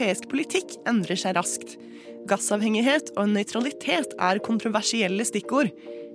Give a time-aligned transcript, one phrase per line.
[0.00, 1.74] europeisk politikk endrer seg raskt.
[2.28, 5.68] Gassavhengighet og nøytralitet er kontroversielle stikkord.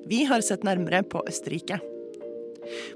[0.10, 1.78] Vi har sett nærmere på Østerrike.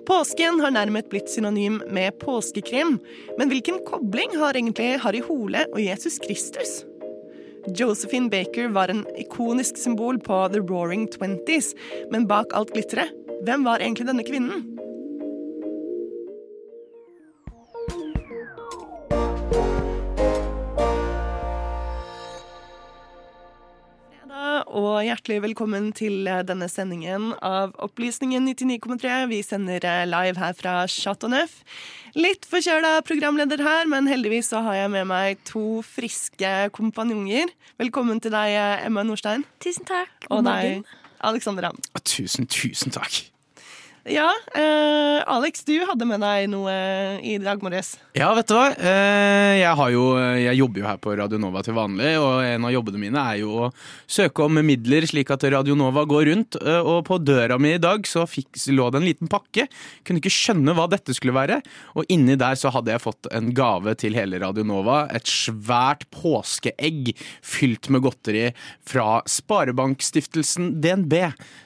[0.07, 2.97] Påsken har nærmest blitt synonym med påskekrim,
[3.37, 6.83] men hvilken kobling har egentlig Harry Hole og Jesus Kristus?
[7.77, 11.75] Josephine Baker var en ikonisk symbol på The Roaring Twenties,
[12.09, 13.13] men bak alt glitteret,
[13.45, 14.78] hvem var egentlig denne kvinnen?
[25.09, 29.13] Hjertelig velkommen til denne sendingen av Opplysningen 99,3.
[29.31, 31.63] Vi sender live her fra Chateau Neuf.
[32.17, 37.49] Litt forkjøla programleder her, men heldigvis så har jeg med meg to friske kompanjonger.
[37.81, 38.53] Velkommen til deg,
[38.85, 39.47] Emma Nordstein.
[39.63, 40.29] Tusen takk.
[40.29, 40.85] Og deg,
[41.25, 41.81] Alexander Ramm.
[42.05, 43.23] Tusen, tusen takk.
[44.07, 46.71] Ja, eh, Alex, du hadde med deg noe
[47.19, 47.97] i dag morges.
[48.15, 48.69] Ja, vet du hva.
[48.71, 50.03] Eh, jeg, jo,
[50.39, 53.41] jeg, jobber jo her på Radio Nova til vanlig, og en av jobbene mine er
[53.41, 53.69] jo å
[54.07, 56.59] søke om midler slik at Radio Nova går rundt.
[56.63, 59.67] Eh, og på døra mi i dag så fikk, lå det en liten pakke.
[60.07, 61.59] Kunne ikke skjønne hva dette skulle være.
[61.99, 65.01] Og inni der så hadde jeg fått en gave til hele Radio Nova.
[65.11, 67.11] Et svært påskeegg
[67.43, 68.47] fylt med godteri
[68.87, 71.19] fra Sparebankstiftelsen DNB,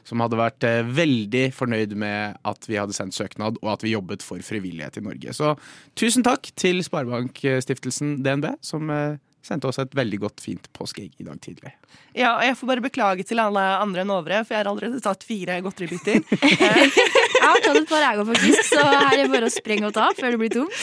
[0.09, 4.23] som hadde vært veldig fornøyd med at vi hadde sendt søknad, og at vi jobbet
[4.25, 5.35] for frivillighet i Norge.
[5.35, 5.53] Så
[5.99, 11.27] tusen takk til Sparebankstiftelsen DNB, som eh, sendte oss et veldig godt, fint påskeegg i
[11.27, 11.73] dag tidlig.
[12.15, 15.01] Ja, og jeg får bare beklage til alle andre enn Åvre, for jeg har allerede
[15.03, 16.21] tatt fire godteribiter.
[16.61, 19.95] jeg har tatt et par, jeg faktisk, så her er det bare å sprenge og
[19.97, 20.77] ta før det blir tomt.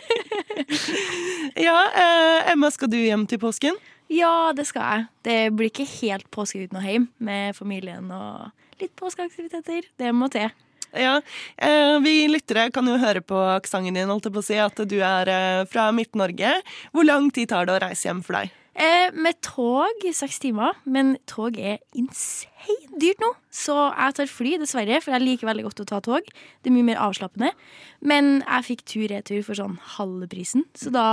[1.68, 3.76] ja, eh, Emma, skal du hjem til påsken?
[4.10, 5.06] Ja, det skal jeg.
[5.26, 8.48] Det blir ikke helt påske uten å hjem med familien og
[8.84, 9.88] litt påskeaktiviteter.
[10.00, 10.50] Det må til.
[10.96, 11.20] Ja,
[11.56, 14.74] eh, Vi lyttere kan jo høre på aksenten din holdt jeg på å si, at
[14.74, 16.56] du er eh, fra Midt-Norge.
[16.92, 18.50] Hvor lang tid tar det å reise hjem for deg?
[18.80, 23.32] Eh, med tog seks timer, men tog er insane dyrt nå.
[23.52, 26.26] Så jeg tar fly, dessverre, for jeg liker veldig godt å ta tog.
[26.62, 27.52] Det er mye mer avslappende.
[28.00, 31.08] Men jeg fikk tur-retur for sånn halve prisen, så da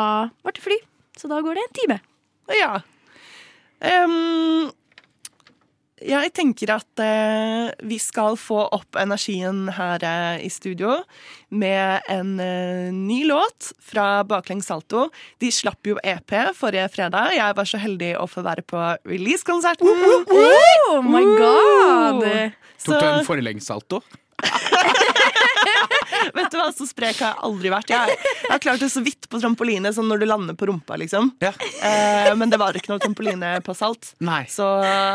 [0.46, 0.80] ble det fly.
[1.18, 2.00] Så da går det en time.
[2.56, 2.74] Ja.
[3.82, 4.70] Um,
[5.98, 11.00] jeg tenker at eh, vi skal få opp energien her eh, i studio
[11.50, 15.08] med en eh, ny låt fra Baklengs Salto.
[15.42, 17.34] De slapp jo EP forrige fredag.
[17.38, 19.90] Jeg var så heldig å få være på releasekonserten.
[20.30, 22.24] Oh, my god!
[22.86, 24.04] Tok du en forlengssalto?
[26.36, 27.94] Vet du hva, Så sprek har jeg aldri vært.
[27.94, 30.98] Jeg, jeg har klart det så vidt på trampoline, sånn når du lander på rumpa,
[31.00, 31.32] liksom.
[31.44, 31.54] Ja.
[31.84, 34.44] Eh, men det var ikke noe trampoline på Salt, Nei.
[34.52, 34.68] så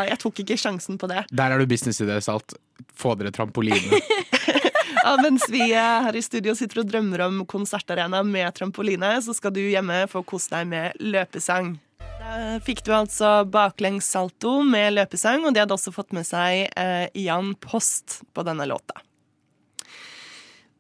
[0.09, 1.27] jeg tok ikke sjansen på det.
[1.31, 2.57] Der er du business i det, Salt.
[2.99, 4.01] Få dere trampoline.
[5.05, 9.55] ja, mens vi her i studio sitter og drømmer om konsertarena med trampoline, så skal
[9.55, 11.75] du hjemme få kose deg med løpesang.
[12.23, 16.69] Da fikk du altså baklengs salto med løpesang, og de hadde også fått med seg
[16.79, 19.03] eh, Jan Post på denne låta.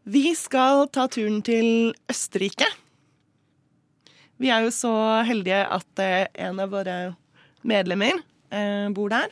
[0.02, 2.66] Vi skal ta turen til Østerrike.
[4.42, 4.90] Vi er jo så
[5.22, 6.96] heldige at eh, en av våre
[7.62, 8.18] medlemmer
[8.50, 9.30] eh, bor der.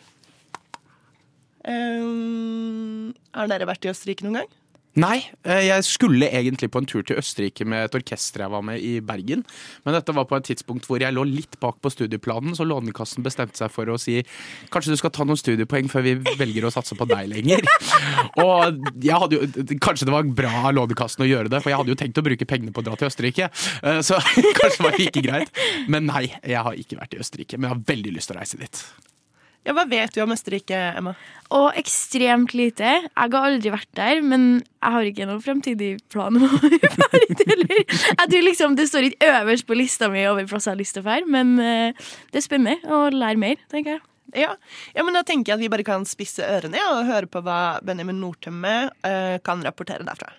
[1.67, 4.55] Um, har dere vært i Østerrike noen gang?
[4.99, 8.65] Nei, eh, jeg skulle egentlig på en tur til Østerrike med et orkester jeg var
[8.67, 9.45] med i Bergen.
[9.85, 13.23] Men dette var på et tidspunkt hvor jeg lå litt bak på studieplanen, så Lånekassen
[13.23, 14.19] bestemte seg for å si
[14.75, 17.63] kanskje du skal ta noen studiepoeng før vi velger å satse på deg lenger.
[18.43, 21.83] Og jeg hadde jo, Kanskje det var bra av Lånekassen å gjøre det, for jeg
[21.83, 23.51] hadde jo tenkt å bruke pengene på å dra til Østerrike.
[23.87, 24.19] Eh, så
[24.59, 25.63] kanskje det var like greit.
[25.87, 27.61] Men nei, jeg har ikke vært i Østerrike.
[27.61, 28.85] Men jeg har veldig lyst til å reise dit.
[29.67, 31.13] Ja, Hva vet du om Østerrike, Emma?
[31.53, 32.93] Og ekstremt lite.
[33.05, 37.37] Jeg har aldri vært der, men jeg har ikke noen fremtidig plan om å være
[37.45, 37.83] heller.
[37.83, 40.97] Jeg tror liksom Det står ikke øverst på lista mi over plasser jeg har lyst
[40.97, 44.05] til å dra, men uh, det er spennende å lære mer, tenker jeg.
[44.39, 44.55] Ja.
[44.95, 45.03] ja.
[45.03, 47.81] men da tenker jeg at vi bare kan spisse ørene ja, og høre på hva
[47.85, 50.31] Benjamin Nordtømme uh, kan rapportere derfra.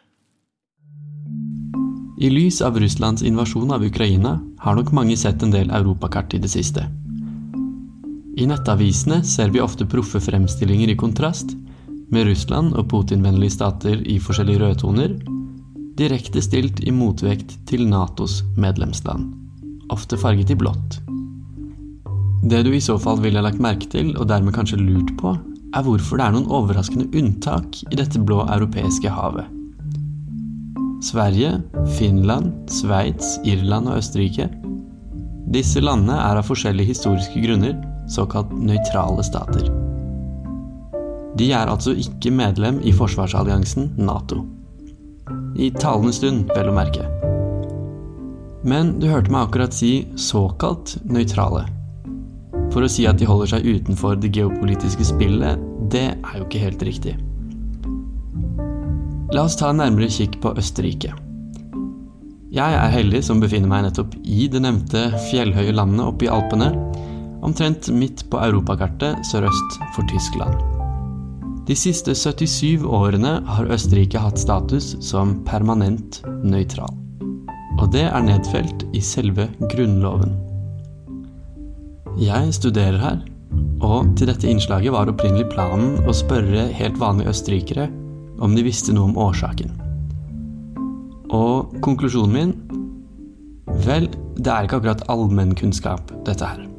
[2.22, 6.42] I lys av Russlands invasjon av Ukraina har nok mange sett en del europakart i
[6.42, 6.88] det siste.
[8.38, 11.52] I nettavisene ser vi ofte proffe fremstillinger i kontrast,
[12.12, 15.14] med Russland og Putin-vennlige stater i forskjellige rødtoner,
[16.00, 19.30] direkte stilt i motvekt til Natos medlemsland,
[19.92, 21.00] ofte farget i blått.
[22.48, 25.36] Det du i så fall ville lagt merke til, og dermed kanskje lurt på,
[25.76, 29.48] er hvorfor det er noen overraskende unntak i dette blå europeiske havet.
[31.02, 31.60] Sverige,
[31.98, 34.50] Finland, Sveits, Irland og Østerrike.
[35.52, 37.80] Disse landene er av forskjellige historiske grunner
[38.12, 39.70] såkalt nøytrale stater.
[41.40, 44.44] De er altså ikke medlem i forsvarsalliansen Nato.
[45.56, 47.08] I talende stund, vel å merke.
[48.68, 51.66] Men du hørte meg akkurat si såkalt nøytrale.
[52.72, 55.60] For å si at de holder seg utenfor det geopolitiske spillet,
[55.92, 57.18] det er jo ikke helt riktig.
[59.32, 61.14] La oss ta en nærmere kikk på Østerrike.
[62.52, 66.74] Jeg er heldig som befinner meg nettopp i det nevnte fjellhøye landet oppe i Alpene,
[67.46, 70.56] omtrent midt på europakartet sørøst for Tyskland.
[71.70, 76.94] De siste 77 årene har Østerrike hatt status som permanent nøytral.
[77.80, 80.34] Og det er nedfelt i selve grunnloven.
[82.20, 83.22] Jeg studerer her,
[83.82, 87.88] og til dette innslaget var opprinnelig planen å spørre helt vanlige østerrikere
[88.42, 89.72] om de visste noe om årsaken.
[91.32, 92.54] Og konklusjonen min
[93.86, 96.71] Vel, det er ikke akkurat allmennkunnskap, dette her.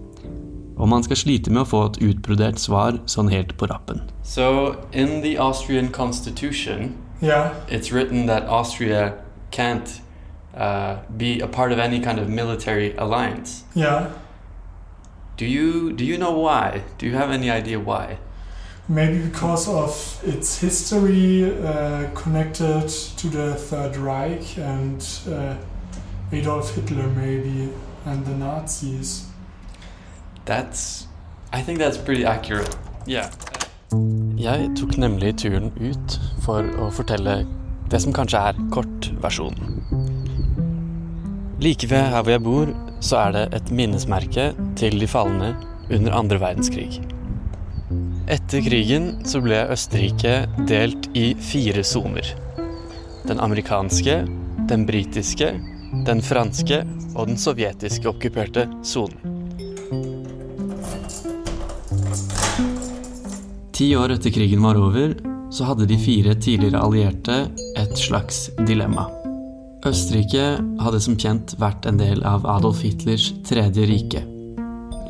[0.83, 4.01] Og man skal slite med å få et utbrodert svar sånn helt på rappen.
[4.27, 7.53] So, in the Austrian constitution, Yeah.
[7.69, 9.13] it's written that Austria
[9.53, 10.01] can't
[10.57, 13.63] uh, be a part of any kind of military alliance.
[13.75, 14.07] Yeah.
[15.37, 16.83] Do you do you know why?
[16.99, 18.19] Do you have any idea why?
[18.89, 22.89] Maybe because of its history uh, connected
[23.19, 25.01] to the Third Reich and
[25.31, 25.55] uh,
[26.33, 27.69] Adolf Hitler, maybe,
[28.05, 29.29] and the Nazis.
[30.47, 31.07] That's
[31.53, 32.77] I think that's pretty accurate.
[33.07, 33.29] Yeah.
[34.41, 37.43] Jeg tok nemlig turen ut for å fortelle
[37.93, 39.83] det som kanskje er kortversjonen.
[41.63, 42.73] Like ved her hvor jeg bor,
[43.05, 44.49] så er det et minnesmerke
[44.81, 45.53] til de falne
[45.93, 47.03] under andre verdenskrig.
[48.33, 52.33] Etter krigen så ble Østerrike delt i fire soner.
[53.29, 54.23] Den amerikanske,
[54.73, 55.53] den britiske,
[56.09, 56.81] den franske
[57.13, 59.42] og den sovjetiske okkuperte sonen.
[63.73, 65.15] Ti år etter krigen var over,
[65.53, 67.39] så hadde de fire tidligere allierte
[67.81, 69.07] et slags dilemma.
[69.89, 70.45] Østerrike
[70.85, 74.23] hadde som kjent vært en del av Adolf Hitlers tredje rike.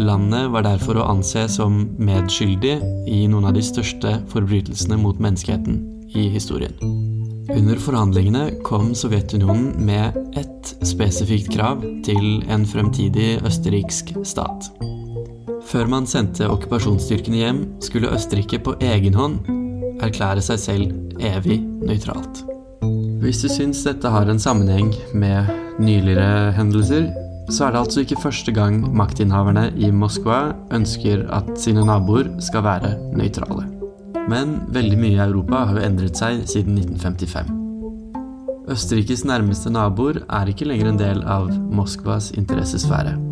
[0.01, 2.79] Landet var derfor å anse som medskyldig
[3.11, 5.83] i noen av de største forbrytelsene mot menneskeheten
[6.15, 6.79] i historien.
[7.53, 14.71] Under forhandlingene kom Sovjetunionen med ett spesifikt krav til en fremtidig østerriksk stat.
[15.73, 19.39] Før man sendte okkupasjonsstyrkene hjem, skulle Østerrike på egen hånd
[20.05, 22.43] erklære seg selv evig nøytralt.
[23.23, 25.49] Hvis du syns dette har en sammenheng med
[25.81, 27.09] nyligere hendelser,
[27.49, 32.67] så er det altså ikke første gang maktinnehaverne i Moskva ønsker at sine naboer skal
[32.69, 33.65] være nøytrale.
[34.29, 37.59] Men veldig mye i Europa har jo endret seg siden 1955.
[38.73, 43.32] Østerrikes nærmeste naboer er ikke lenger en del av Moskvas interessesfære.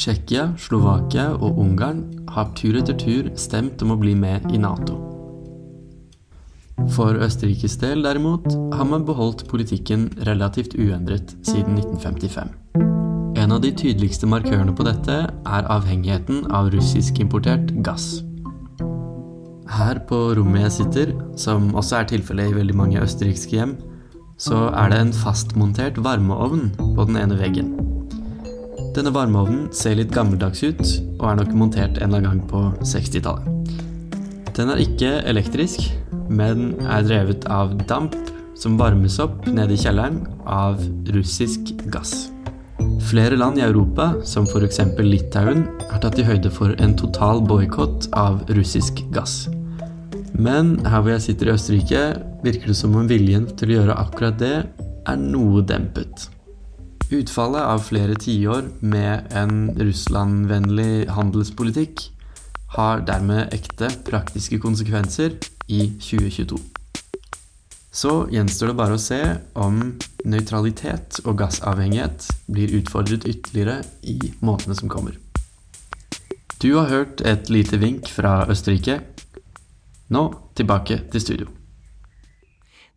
[0.00, 1.98] Tsjekkia, Slovakia og Ungarn
[2.32, 4.96] har tur etter tur stemt om å bli med i Nato.
[6.94, 12.48] For Østerrikes del, derimot, har man beholdt politikken relativt uendret siden 1955.
[13.40, 18.22] En av de tydeligste markørene på dette er avhengigheten av russisk-importert gass.
[19.70, 23.76] Her på rommet jeg sitter, som også er tilfellet i veldig mange østerrikske hjem,
[24.40, 27.74] så er det en fastmontert varmeovn på den ene veggen.
[28.90, 30.80] Denne varmeovnen ser litt gammeldags ut,
[31.20, 33.46] og er nok montert en eller annen gang på 60-tallet.
[34.56, 35.84] Den er ikke elektrisk,
[36.26, 38.16] men er drevet av damp
[38.58, 40.82] som varmes opp nede i kjelleren av
[41.14, 42.32] russisk gass.
[43.06, 44.82] Flere land i Europa, som f.eks.
[44.98, 49.44] Litauen, har tatt i høyde for en total boikott av russisk gass.
[50.34, 52.04] Men her hvor jeg sitter i Østerrike,
[52.42, 56.26] virker det som om viljen til å gjøre akkurat det er noe dempet.
[57.10, 62.04] Utfallet av flere tiår med en Russland-vennlig handelspolitikk
[62.76, 65.34] har dermed ekte praktiske konsekvenser
[65.66, 66.60] i 2022.
[67.90, 69.18] Så gjenstår det bare å se
[69.58, 69.82] om
[70.22, 75.18] nøytralitet og gassavhengighet blir utfordret ytterligere i månedene som kommer.
[76.62, 79.00] Du har hørt et lite vink fra Østerrike.
[80.14, 81.56] Nå tilbake til studio.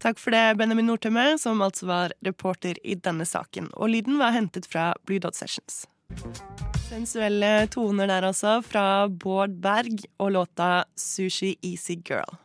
[0.03, 3.69] Takk for det, Benjamin Nordtømme, som altså var reporter i denne saken.
[3.79, 5.85] Og lyden var hentet fra Blue Dot Sessions.
[6.89, 12.35] Sensuelle toner der altså, fra Bård Berg og låta Sushi Easy Girl.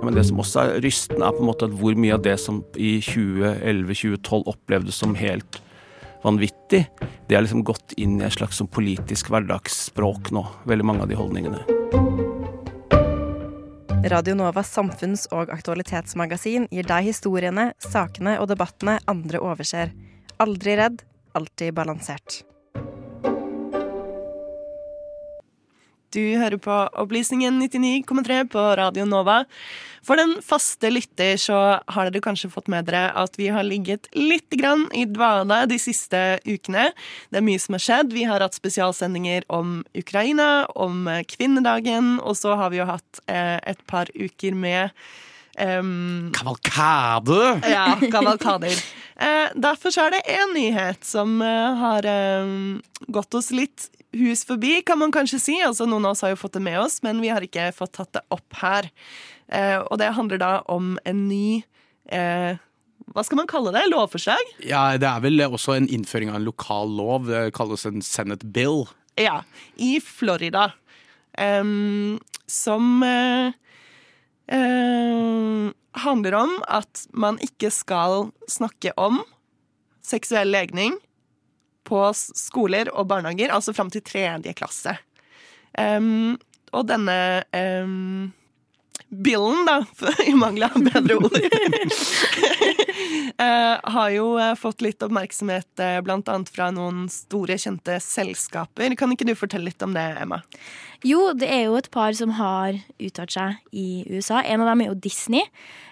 [0.00, 2.38] Men det som også er rystende, er på en måte at hvor mye av det
[2.40, 5.60] som i 2011-2012 opplevdes som helt
[6.22, 6.84] vanvittig,
[7.26, 10.46] det har liksom gått inn i et slags sånn politisk hverdagsspråk nå.
[10.70, 11.66] Veldig mange av de holdningene.
[14.04, 19.92] Radio Novas samfunns- og aktualitetsmagasin gir deg historiene, sakene og debattene andre overser.
[20.40, 21.02] Aldri redd,
[21.36, 22.40] alltid balansert.
[26.10, 29.44] Du hører på Opplysningen 99,3 på Radio Nova.
[30.02, 34.08] For den faste lytter så har dere kanskje fått med dere at vi har ligget
[34.16, 36.88] litt grann i dvale de siste ukene.
[37.30, 38.14] Det er mye som har skjedd.
[38.16, 43.60] Vi har hatt spesialsendinger om Ukraina, om kvinnedagen, og så har vi jo hatt eh,
[43.70, 44.90] et par uker med
[45.62, 47.38] um, Kavalkade!
[47.70, 48.82] ja, kavalkader.
[49.14, 52.10] uh, derfor så er det én nyhet som uh, har
[52.42, 55.56] um, gått oss litt hus forbi, kan man kanskje si.
[55.62, 57.94] Altså, noen av oss har jo fått det med oss, men vi har ikke fått
[57.98, 58.90] tatt det opp her.
[59.48, 61.62] Eh, og det handler da om en ny
[62.14, 62.58] eh,
[63.10, 63.88] Hva skal man kalle det?
[63.90, 64.52] Lovforslag?
[64.62, 67.26] Ja, Det er vel også en innføring av en lokal lov.
[67.26, 68.84] Det kalles en Senate bill.
[69.18, 69.40] Ja.
[69.74, 70.72] I Florida.
[71.38, 73.50] Em, som eh,
[74.50, 75.70] eh,
[76.04, 79.22] handler om at man ikke skal snakke om
[80.06, 80.96] seksuell legning
[81.86, 84.96] på skoler og barnehager, altså fram til tredje klasse.
[85.78, 86.36] Um,
[86.74, 87.16] og denne
[87.54, 88.30] um,
[89.10, 89.80] billen, da,
[90.30, 91.36] i mangel av bedre ord,
[93.40, 98.94] uh, har jo eh, fått litt oppmerksomhet eh, blant annet fra noen store, kjente selskaper.
[98.98, 100.40] Kan ikke du fortelle litt om det, Emma?
[101.06, 104.44] Jo, det er jo et par som har uttalt seg i USA.
[104.44, 105.42] En av dem er jo Disney.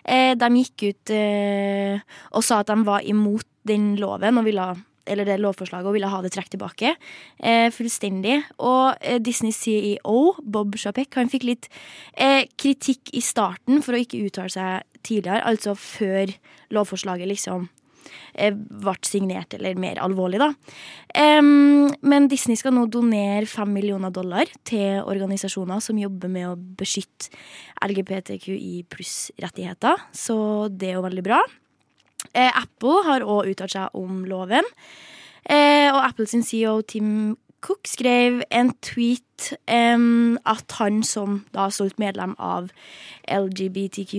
[0.04, 1.98] Uh, de gikk ut eh,
[2.30, 4.68] og sa at de var imot den loven og ville
[5.08, 8.40] eller det lovforslaget og ville ha det trukket tilbake eh, fullstendig.
[8.58, 11.70] Og eh, Disney CEO, Bob Chapek, han fikk litt
[12.14, 16.32] eh, kritikk i starten for å ikke uttale seg tidligere, altså før
[16.74, 17.68] lovforslaget liksom
[18.34, 20.50] eh, ble signert, eller mer alvorlig, da.
[21.38, 26.58] Um, men Disney skal nå donere fem millioner dollar til organisasjoner som jobber med å
[26.58, 27.32] beskytte
[27.86, 30.38] LGBTQI pluss-rettigheter, så
[30.72, 31.40] det er jo veldig bra.
[32.34, 34.66] Eh, Apple har òg uttalt seg om loven.
[35.48, 39.98] Eh, og Apples CEO Tim Cook skrev en tweet eh,
[40.46, 42.68] at han som da stolt medlem av
[43.26, 44.12] LGBTQ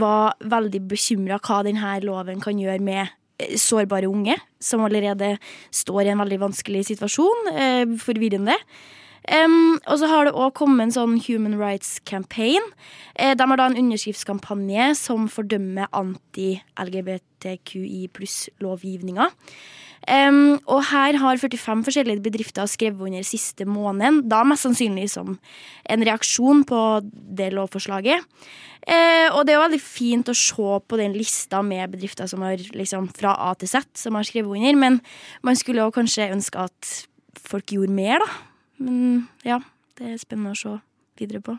[0.00, 3.02] var veldig bekymra hva denne loven kan gjøre med
[3.40, 5.34] eh, sårbare unge, som allerede
[5.74, 7.52] står i en veldig vanskelig situasjon.
[7.52, 8.56] Eh, forvirrende.
[9.28, 12.62] Em, og så har det òg kommet en sånn Human Rights Campaign.
[13.16, 19.28] Eh, de har da en underskriftskampanje som fordømmer anti-LGBTQI pluss-lovgivninga.
[20.08, 25.36] Um, og her har 45 forskjellige bedrifter skrevet under siste måneden, da mest sannsynlig som
[25.92, 26.80] en reaksjon på
[27.36, 28.24] det lovforslaget.
[28.80, 32.40] Eh, og det er jo veldig fint å se på den lista med bedrifter som
[32.46, 35.02] har liksom fra A til Z som har skrevet under, men
[35.44, 37.04] man skulle jo kanskje ønske at
[37.36, 38.49] folk gjorde mer, da.
[38.80, 39.60] Men ja,
[39.98, 40.76] det er spennende å se
[41.20, 41.56] videre på.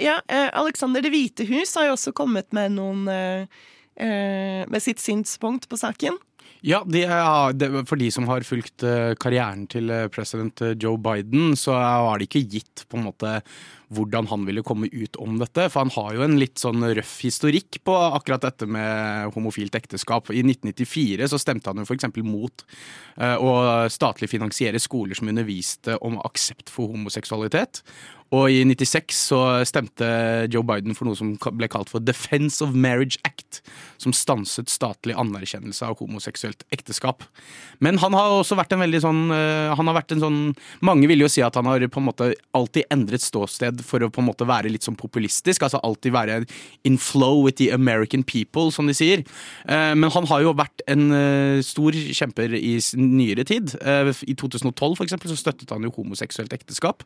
[0.00, 3.60] Ja, eh, Alexander Det hvite hus har jo også kommet med noen eh,
[4.00, 6.16] eh, Med sitt synspunkt på saken.
[6.60, 10.76] Ja, de er, de, For de som har fulgt eh, karrieren til eh, president eh,
[10.76, 13.38] Joe Biden, så var det ikke gitt på en måte
[13.90, 15.64] hvordan han ville komme ut om dette.
[15.72, 20.30] For han har jo en litt sånn røff historikk på akkurat dette med homofilt ekteskap.
[20.30, 22.06] I 1994 så stemte han jo f.eks.
[22.22, 22.62] mot
[23.18, 23.50] å
[23.90, 27.82] statlig finansiere skoler som underviste om aksept for homoseksualitet.
[28.30, 30.06] Og i 96 så stemte
[30.52, 33.58] Joe Biden for noe som ble kalt for Defense of Marriage Act,
[33.98, 37.24] som stanset statlig anerkjennelse av homoseksuelt ekteskap.
[37.82, 40.38] Men han har også vært en veldig sånn eh, Han har vært en sånn
[40.84, 44.10] Mange vil jo si at han har på en måte alltid endret ståsted for å
[44.12, 45.64] på en måte være litt sånn populistisk.
[45.66, 46.38] Altså alltid være
[46.86, 49.24] in flow with the American people, som de sier.
[49.66, 53.74] Eh, Men han har jo vært en eh, stor kjemper i nyere tid.
[53.80, 57.02] I 2012 for eksempel, så støttet han jo homoseksuelt ekteskap.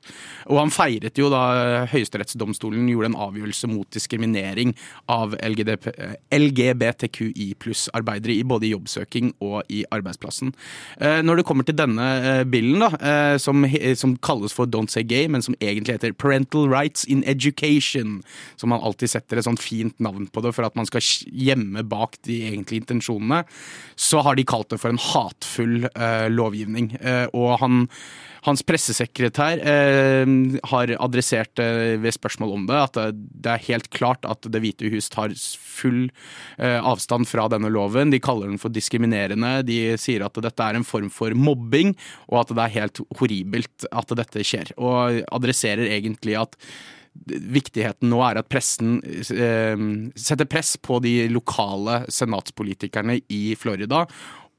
[0.51, 4.75] Og han feiret jo da eh, Høyesterettsdomstolen gjorde en avgjørelse mot diskriminering
[5.11, 10.55] av eh, LGBTQI pluss-arbeidere i både jobbsøking og i arbeidsplassen.
[10.99, 13.67] Eh, Når det kommer til denne eh, billen, da, eh, som,
[14.01, 18.21] som kalles for Don't Say Gay, men som egentlig heter Parental Rights in Education,
[18.57, 21.85] som man alltid setter et sånt fint navn på det for at man skal gjemme
[21.89, 23.45] bak de egentlige intensjonene,
[23.97, 26.95] så har de kalt det for en hatfull eh, lovgivning.
[27.01, 27.85] Eh, og han
[28.45, 30.33] hans pressesekretær eh,
[30.71, 31.61] har adressert
[32.01, 36.09] ved spørsmål om det at det er helt klart at Det hvite hus tar full
[36.59, 38.13] eh, avstand fra denne loven.
[38.13, 39.57] De kaller den for diskriminerende.
[39.67, 41.95] De sier at dette er en form for mobbing,
[42.31, 44.75] og at det er helt horribelt at dette skjer.
[44.79, 46.61] Og adresserer egentlig at
[47.31, 49.83] Viktigheten nå er at pressen eh,
[50.19, 54.03] setter press på de lokale senatspolitikerne i Florida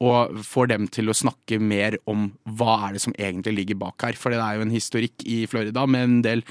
[0.03, 4.07] og får dem til å snakke mer om hva er det som egentlig ligger bak
[4.07, 4.17] her.
[4.19, 6.43] For det er jo en historikk i Florida med en del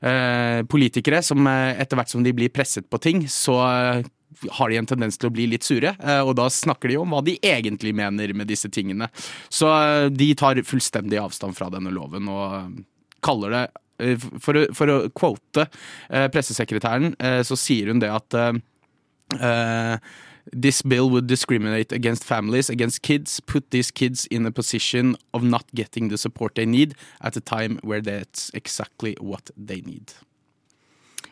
[0.00, 4.08] eh, politikere som eh, etter hvert som de blir presset på ting, så eh,
[4.58, 7.12] har de en tendens til å bli litt sure, eh, og da snakker de om
[7.12, 9.10] hva de egentlig mener med disse tingene.
[9.52, 9.68] Så
[10.14, 12.80] de tar fullstendig avstand fra denne loven, og
[13.24, 13.66] kaller det
[14.38, 15.64] For å, for å quote
[16.06, 19.98] pressesekretæren, så sier hun det at eh,
[20.52, 25.42] This bill would discriminate against families, against kids, put these kids in a position of
[25.42, 30.12] not getting the support they need at a time where that's exactly what they need.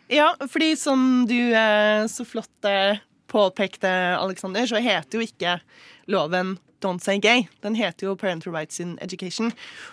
[0.08, 5.58] Ja, fordi som du eh, så flott eh, påpekte, Alexander, så heter jo ikke
[6.06, 7.46] loven Don't Say Gay.
[7.60, 9.50] Den heter jo Parental Rights in Education.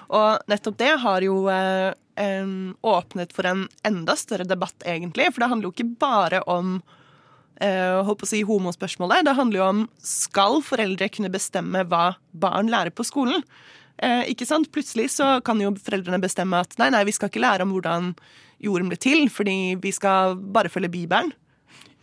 [0.07, 1.93] Og nettopp det har jo eh,
[2.81, 5.31] åpnet for en enda større debatt, egentlig.
[5.33, 6.81] For det handler jo ikke bare om
[7.63, 9.25] holdt på å si homospørsmålet.
[9.27, 13.43] Det handler jo om skal foreldre kunne bestemme hva barn lærer på skolen.
[14.01, 14.71] Eh, ikke sant?
[14.73, 18.13] Plutselig så kan jo foreldrene bestemme at nei, nei, vi skal ikke lære om hvordan
[18.63, 21.33] jorden ble til, fordi vi skal bare følge Bibelen.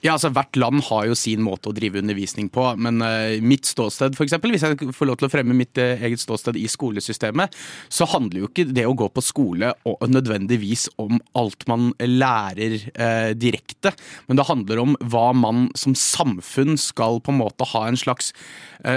[0.01, 3.69] Ja, altså Hvert land har jo sin måte å drive undervisning på, men uh, mitt
[3.69, 6.65] ståsted, for eksempel, hvis jeg får lov til å fremme mitt uh, eget ståsted i
[6.73, 7.57] skolesystemet,
[7.93, 12.79] så handler jo ikke det å gå på skole og nødvendigvis om alt man lærer
[12.95, 13.93] uh, direkte,
[14.29, 18.33] men det handler om hva man som samfunn skal på en måte ha en slags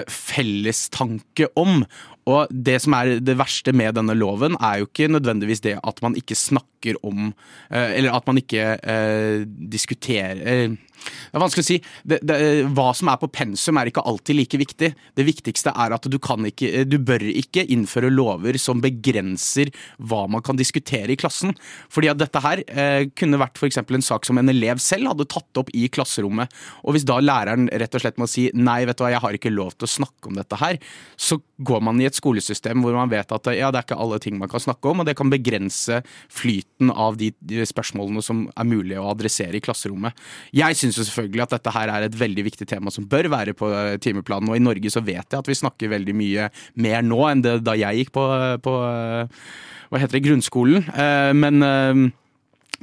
[0.08, 1.82] fellestanke om.
[2.30, 6.02] Og det som er det verste med denne loven, er jo ikke nødvendigvis det at
[6.06, 7.30] man ikke snakker om
[7.72, 11.78] eh, Eller at man ikke eh, diskuterer eh, Det er vanskelig å si.
[12.04, 12.38] Det, det,
[12.76, 14.90] hva som er på pensum er ikke alltid like viktig.
[15.16, 20.44] Det viktigste er at du ikke Du bør ikke innføre lover som begrenser hva man
[20.44, 21.56] kan diskutere i klassen.
[21.92, 23.80] Fordi at dette her eh, kunne vært f.eks.
[23.84, 26.52] en sak som en elev selv hadde tatt opp i klasserommet.
[26.84, 29.40] Og hvis da læreren rett og slett må si nei, vet du hva, jeg har
[29.40, 30.80] ikke lov til å snakke om dette her,
[31.16, 34.20] så går man i et skolesystem hvor man vet at ja, det er ikke alle
[34.24, 36.02] ting man kan snakke om, og det kan begrense
[36.32, 37.32] flyten av de,
[37.68, 40.18] spørsmålene som er mulig å adressere i klasserommet.
[40.56, 43.70] Jeg syns selvfølgelig at dette her er et veldig viktig tema som bør være på
[43.74, 46.50] eh, timeplanen, og i Norge så vet jeg at vi snakker veldig mye
[46.84, 48.26] mer nå enn det da jeg gikk på,
[48.66, 49.48] på eh,
[49.90, 50.92] hva heter det, grunnskolen.
[50.94, 52.14] Eh, Men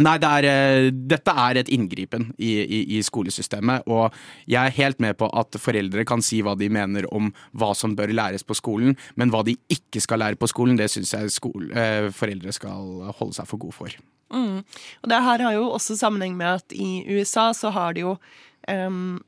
[0.00, 4.14] Nei, det er, eh, dette er et inngripen i, i, i skolesystemet, og
[4.48, 7.96] jeg er helt med på at foreldre kan si hva de mener om hva som
[7.98, 11.34] bør læres på skolen, men hva de ikke skal lære på skolen, det syns jeg
[11.34, 13.98] skole, eh, foreldre skal holde seg for gode for.
[14.30, 14.62] Mm.
[15.02, 18.14] Og det her har jo også sammenheng med at i USA så har de jo
[18.70, 19.18] em,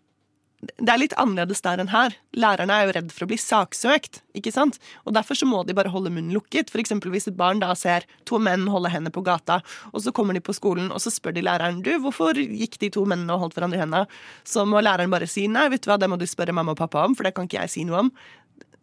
[0.62, 2.14] Det er litt annerledes der enn her.
[2.38, 4.76] Lærerne er jo redd for å bli saksøkt, ikke sant?
[5.02, 6.70] Og derfor så må de bare holde munnen lukket.
[6.70, 6.78] For
[7.10, 9.58] hvis et barn da ser to menn holde henne på gata,
[9.90, 12.92] og så kommer de på skolen, og så spør de læreren du, hvorfor gikk de
[12.94, 14.20] to mennene og holdt hverandre i hendene?
[14.46, 16.82] Så må læreren bare si nei, vet du hva, det må du spørre mamma og
[16.84, 18.14] pappa om, for det kan ikke jeg si noe om.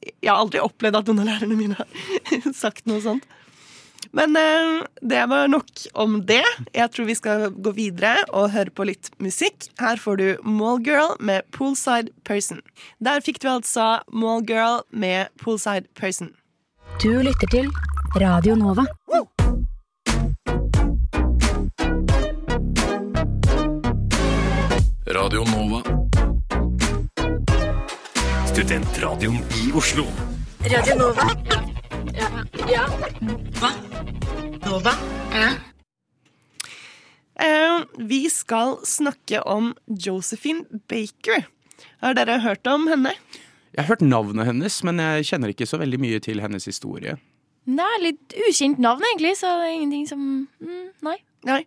[0.04, 3.24] Jeg har aldri opplevd at noen av lærerne mine har sagt noe sånt.
[4.12, 6.44] Men eh, det var nok om det.
[6.74, 9.70] Jeg tror vi skal gå videre og høre på litt musikk.
[9.82, 12.62] Her får du Mallgirl med Poolside Person.
[13.04, 16.34] Der fikk du altså Mallgirl med Poolside Person.
[17.04, 17.70] Du lytter til
[18.20, 18.86] Radio Nova.
[25.10, 25.82] Radio Nova.
[28.46, 30.06] Studentradioen i Oslo.
[30.66, 31.69] Radio Nova.
[32.70, 32.86] Ja.
[33.60, 33.72] Hva?
[34.66, 34.94] Nova?
[37.40, 41.46] Eh, vi skal snakke om Josephine Baker.
[42.04, 43.14] Har dere hørt om henne?
[43.74, 47.16] Jeg har hørt navnet hennes, men jeg kjenner ikke så veldig mye til hennes historie.
[47.70, 50.22] Nei, litt ukjent navn, egentlig, så det er ingenting som
[50.60, 51.20] mm, Nei.
[51.48, 51.62] Nei,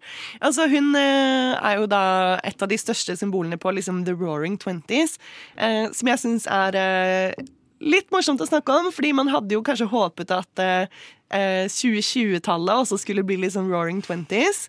[0.44, 2.02] altså hun eh, er jo da
[2.44, 5.16] et av de største symbolene på liksom The Roaring Twenties,
[5.56, 7.46] eh, som jeg syns er eh,
[7.82, 12.84] litt morsomt å snakke om, fordi man hadde jo kanskje håpet at eh, eh, 2020-tallet
[12.84, 14.68] også skulle bli litt sånn Roaring Twenties.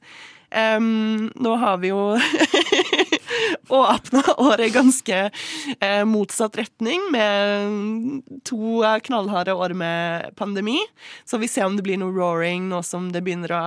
[0.53, 2.13] Um, nå har vi jo
[3.73, 5.21] åpna året i ganske
[5.79, 10.77] eh, motsatt retning, med to eh, knallharde år med pandemi.
[11.25, 13.63] Så vi ser om det blir noe roaring nå som det begynner å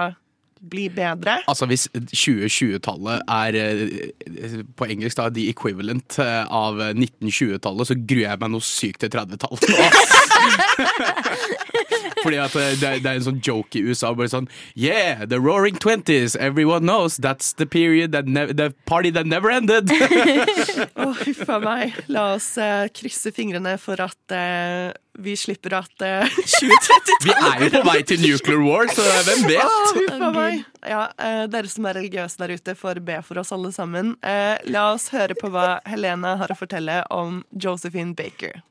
[0.60, 1.38] bli bedre.
[1.50, 8.26] Altså Hvis 2020-tallet er eh, på engelsk da, the equivalent eh, av 1920-tallet, så gruer
[8.26, 9.64] jeg meg noe sykt til 30-tallet.
[12.26, 14.10] Fordi at eh, det er, en sånn joke i USA.
[14.16, 16.34] Bare sånn Yeah, the roaring twenties.
[16.36, 19.90] Everyone knows that's the period that the party that never ended.
[21.02, 21.94] Å, huff a meg.
[22.10, 27.64] La oss uh, krysse fingrene for at eh, vi slipper at uh, 2032 Vi er
[27.64, 29.64] jo på vei til nuclear war, så hvem vet?
[29.66, 30.60] Oh.
[30.86, 34.14] Ja, uh, dere som er religiøse der ute, får be for oss alle sammen.
[34.24, 38.62] Uh, la oss høre på hva Helena har å fortelle om Josephine Baker.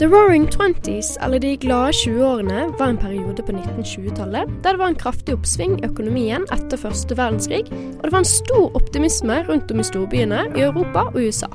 [0.00, 4.94] The Roaring Twenties, eller De glade 20-årene, var en periode på 1920-tallet der det var
[4.94, 9.68] en kraftig oppsving i økonomien etter første verdenskrig, og det var en stor optimisme rundt
[9.68, 11.52] om i storbyene i Europa og USA.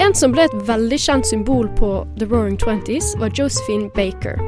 [0.00, 4.38] En som ble et veldig kjent symbol på The Roaring Twenties, var Josephine Baker.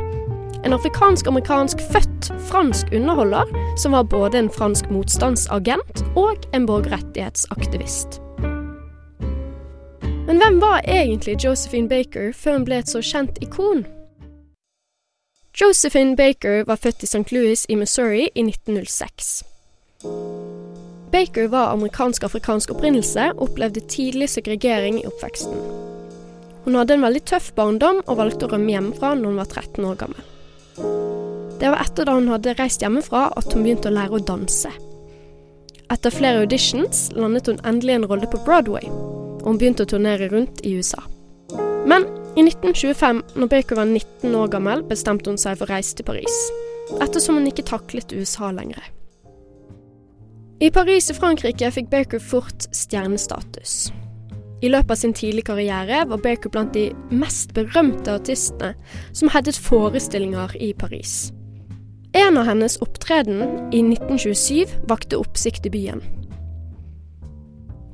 [0.64, 3.44] en afrikansk-amerikansk født fransk underholder
[3.76, 8.20] som var både en fransk motstandsagent og en borgerrettighetsaktivist.
[10.26, 13.84] Men hvem var egentlig Josephine Baker før hun ble et så kjent ikon?
[15.60, 17.32] Josephine Baker var født i St.
[17.32, 19.44] Louis i Missouri i 1906.
[21.14, 25.52] Baker var amerikansk-afrikansk opprinnelse og opplevde tidlig segregering i oppveksten.
[26.64, 29.86] Hun hadde en veldig tøff barndom og valgte å rømme hjemmefra når hun var 13
[29.86, 30.24] år gammel.
[31.60, 34.72] Det var etter da hun hadde reist hjemmefra at hun begynte å lære å danse.
[35.94, 40.32] Etter flere auditions landet hun endelig en rolle på Broadway, og hun begynte å turnere
[40.34, 41.04] rundt i USA.
[41.86, 45.94] Men i 1925, når Baker var 19 år gammel, bestemte hun seg for å reise
[45.94, 46.42] til Paris,
[46.98, 48.82] ettersom hun ikke taklet USA lenger.
[50.62, 53.88] I Paris i Frankrike fikk Baker fort stjernestatus.
[54.62, 58.76] I løpet av sin tidlige karriere var Baker blant de mest berømte artistene
[59.10, 61.32] som hadde forestillinger i Paris.
[62.14, 63.42] En av hennes opptreden
[63.74, 66.04] i 1927 vakte oppsikt i byen.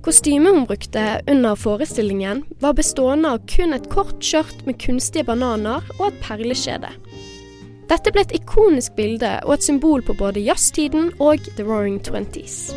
[0.05, 5.85] Kostymet hun brukte under forestillingen, var bestående av kun et kort skjørt med kunstige bananer
[5.99, 6.93] og et perlekjede.
[7.91, 12.71] Dette ble et ikonisk bilde og et symbol på både jazztiden og The Roaring Twenties.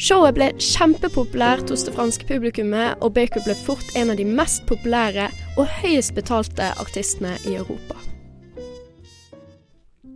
[0.00, 4.64] Showet ble kjempepopulært hos det franske publikummet, og Baker ble fort en av de mest
[4.70, 5.28] populære
[5.60, 7.98] og høyest betalte artistene i Europa.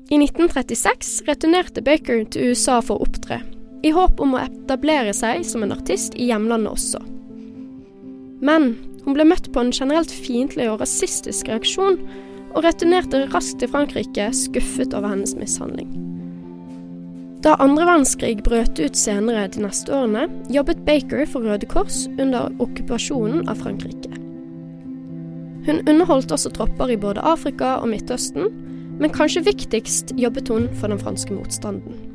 [0.08, 3.42] I 1936 returnerte Baker til USA for å opptre,
[3.84, 7.04] i håp om å etablere seg som en artist i hjemlandet også.
[8.40, 8.72] Men
[9.04, 12.00] hun ble møtt på en generelt fiendtlig og rasistisk reaksjon,
[12.54, 15.90] og returnerte raskt til Frankrike, skuffet over hennes mishandling.
[17.44, 22.48] Da andre verdenskrig brøt ut senere de neste årene, jobbet Baker for Røde Kors under
[22.62, 24.14] okkupasjonen av Frankrike.
[25.66, 28.48] Hun underholdt også tropper i både Afrika og Midtøsten,
[29.00, 32.13] men kanskje viktigst jobbet hun for den franske motstanden.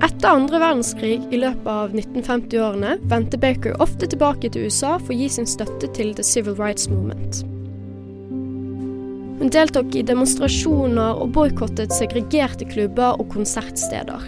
[0.00, 5.18] Etter andre verdenskrig i løpet av 1950-årene vendte Baker ofte tilbake til USA for å
[5.18, 7.42] gi sin støtte til The Civil Rights Movement.
[9.40, 14.24] Hun deltok i demonstrasjoner og boikottet segregerte klubber og konsertsteder.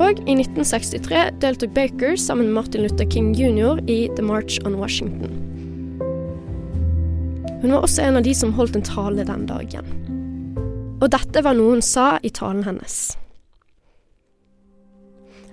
[0.00, 3.78] Og i 1963 deltok Baker sammen med Martin Luther King jr.
[3.86, 5.38] i The March on Washington.
[7.62, 9.90] Hun var også en av de som holdt en tale den dagen.
[10.98, 13.12] Og dette var noe hun sa i talen hennes.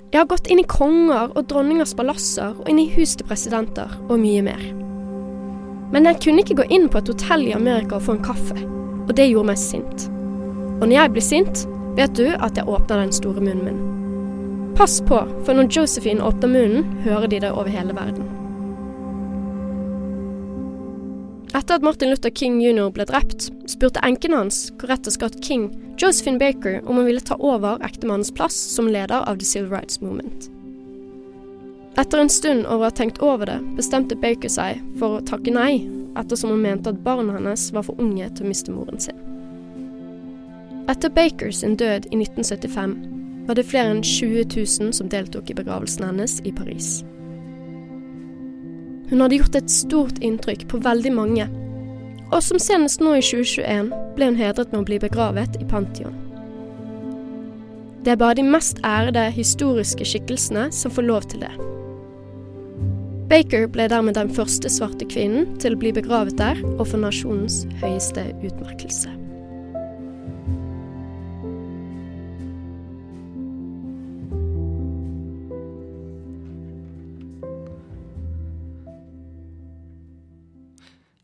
[0.08, 3.92] Jeg har gått inn i konger og dronningers palasser og inn i hus til presidenter
[4.08, 4.62] og mye mer.
[5.92, 8.56] Men jeg kunne ikke gå inn på et hotell i Amerika og få en kaffe,
[9.04, 10.08] og det gjorde meg sint.
[10.78, 11.66] Og når jeg blir sint,
[12.00, 14.74] vet du at jeg åpner den store munnen min.
[14.80, 18.37] Pass på, for når Josephine åpner munnen, hører de det over hele verden.
[21.56, 22.90] Etter at Martin Luther King jr.
[22.92, 27.80] ble drept, spurte enken hans, Coretta Scott King, Josephine Baker om hun ville ta over
[27.86, 30.50] ektemannens plass som leder av The Civil Rights Movement.
[31.98, 35.54] Etter en stund over å ha tenkt over det, bestemte Baker seg for å takke
[35.56, 35.88] nei,
[36.20, 39.18] ettersom hun mente at barna hennes var for unge til å miste moren sin.
[40.88, 42.98] Etter Bakers død i 1975
[43.48, 47.02] var det flere enn 20 000 som deltok i begravelsen hennes i Paris.
[49.10, 51.48] Hun hadde gjort et stort inntrykk på veldig mange,
[52.28, 56.16] og som senest nå i 2021 ble hun hedret med å bli begravet i Pantheon.
[58.04, 61.54] Det er bare de mest ærede historiske skikkelsene som får lov til det.
[63.28, 67.66] Baker ble dermed den første svarte kvinnen til å bli begravet der og for nasjonens
[67.82, 69.12] høyeste utmerkelse.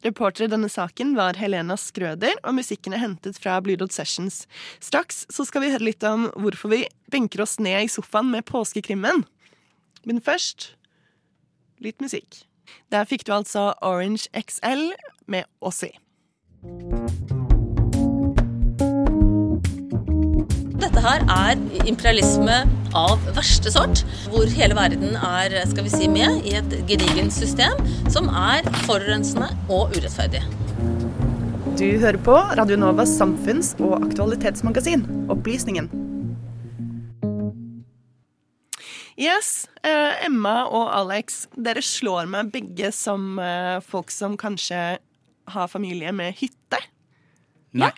[0.03, 4.43] Reporter i denne saken var Helena Skrøder, og musikken er hentet fra Blydod Sessions.
[4.83, 6.81] Straks så skal vi høre litt om hvorfor vi
[7.13, 9.23] benker oss ned i sofaen med påskekrimmen.
[10.03, 10.73] Men først
[11.83, 12.43] litt musikk.
[12.91, 14.91] Der fikk du altså Orange XL
[15.31, 15.93] med Ossi.
[20.93, 22.55] Dette her er imperialisme
[22.93, 27.81] av verste sort, hvor hele verden er skal vi si, med i et gedigent system
[28.13, 30.43] som er forurensende og urettferdig.
[31.81, 35.89] Du hører på Radio Novas samfunns- og aktualitetsmagasin, Opplysningen.
[39.17, 44.85] Yes, eh, Emma og Alex, dere slår meg begge som eh, folk som kanskje
[45.57, 46.85] har familie med hytte.
[47.73, 47.95] Nei.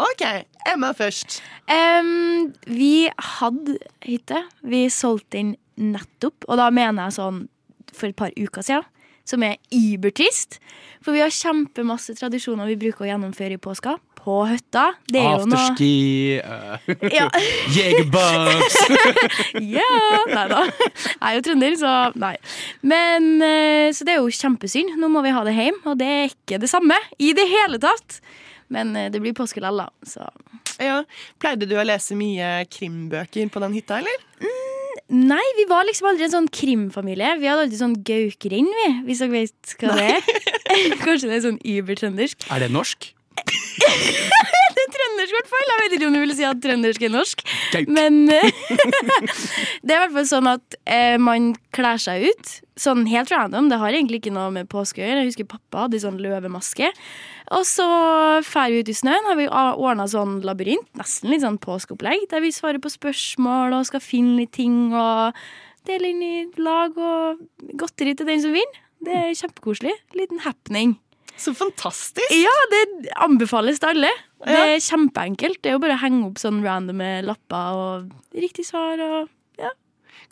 [0.00, 0.24] OK,
[0.72, 1.40] Emma først.
[1.70, 4.42] Um, vi hadde hytte.
[4.66, 7.42] Vi solgte inn nettopp, og da mener jeg sånn
[7.96, 8.86] for et par uker siden.
[9.26, 10.60] som er ibertrist.
[11.02, 13.96] For vi har kjempemasse tradisjoner vi bruker å gjennomføre i påska.
[14.22, 14.92] På hytta.
[15.10, 16.78] Det er jo noe Afterski, uh,
[17.10, 17.26] Ja.
[17.76, 18.76] jegerbugs
[19.78, 19.90] Ja!
[20.30, 20.62] Nei da.
[20.70, 22.32] Jeg er jo trønder, så nei.
[22.86, 24.94] Men eh, Så det er jo kjempesynd.
[24.98, 27.82] Nå må vi ha det hjem, og det er ikke det samme i det hele
[27.82, 28.20] tatt.
[28.72, 29.88] Men eh, det blir påske da.
[30.06, 30.26] Så
[30.82, 31.02] Ja.
[31.40, 34.24] Pleide du å lese mye krimbøker på den hytta, eller?
[35.06, 37.36] Nei, vi var liksom aldri en sånn krimfamilie.
[37.38, 40.32] Vi hadde alltid sånn gaukrenn, vi, hvis dere vet hva det er.
[41.04, 42.48] Kanskje det er sånn übertrøndersk.
[42.50, 43.12] Er det norsk?
[43.76, 45.70] det er trøndersk, i hvert fall.
[45.70, 47.44] Jeg vet ikke om du vil si at trøndersk er norsk.
[47.76, 47.92] Gauk.
[47.94, 48.18] Men
[49.86, 52.56] det er i hvert fall sånn at eh, man kler seg ut.
[52.76, 53.70] Sånn helt random.
[53.72, 55.22] Det har egentlig ikke noe med påske å gjøre.
[55.22, 56.90] Jeg husker pappa hadde sånn løvemaske.
[57.56, 57.86] Og så
[58.44, 59.28] drar vi ut i snøen.
[59.30, 63.88] Har vi ordna sånn labyrint, nesten litt sånn påskeopplegg, der vi svarer på spørsmål og
[63.88, 65.38] skal finne litt ting og
[65.88, 67.40] dele inn i lag og
[67.80, 68.82] godteri til den som vinner.
[69.06, 69.94] Det er kjempekoselig.
[70.18, 70.96] Liten happening.
[71.36, 72.32] Så fantastisk!
[72.32, 74.10] Ja, det anbefales til alle.
[74.44, 75.60] Det er kjempeenkelt.
[75.62, 79.72] Det er jo bare å henge opp sånn randome lapper og riktig svar og ja.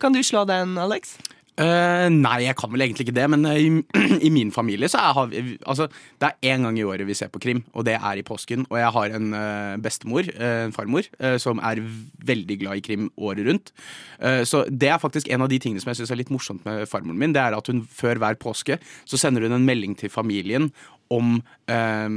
[0.00, 1.16] Kan du slå den, Alex?
[1.54, 3.68] Eh, nei, jeg kan vel egentlig ikke det, men eh, i,
[4.26, 5.86] i min familie så er, vi, altså,
[6.18, 8.66] det er én gang i året vi ser på krim, og det er i påsken.
[8.72, 11.06] Og jeg har en uh, bestemor, en farmor,
[11.38, 11.82] som er
[12.26, 13.70] veldig glad i krim året rundt.
[14.48, 16.88] Så det er faktisk en av de tingene som jeg syns er litt morsomt med
[16.90, 17.34] farmoren min.
[17.34, 20.70] Det er at hun før hver påske så sender hun en melding til familien
[21.12, 21.36] om
[21.70, 22.08] eh,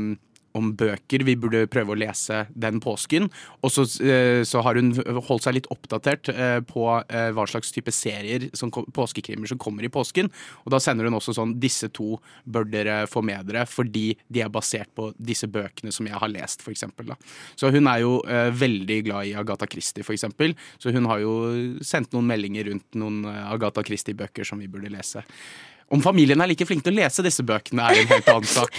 [0.57, 3.29] om bøker vi burde prøve å lese den påsken.
[3.61, 4.91] Og så, eh, så har hun
[5.27, 9.85] holdt seg litt oppdatert eh, på eh, hva slags type serier, som, påskekrimmer, som kommer
[9.85, 10.31] i påsken.
[10.65, 14.43] Og da sender hun også sånn Disse to bør dere få med dere, fordi de
[14.43, 17.13] er basert på disse bøkene som jeg har lest, for eksempel.
[17.57, 18.19] Så hun er jo
[18.57, 20.53] veldig glad i Agatha Christie, for eksempel.
[20.81, 21.33] Så hun har jo
[21.85, 25.23] sendt noen meldinger rundt noen Agatha Christie-bøker som vi burde lese.
[25.93, 28.75] Om familien er like flink til å lese disse bøkene, er en helt annen sak.